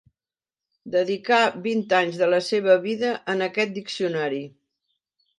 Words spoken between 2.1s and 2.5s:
de la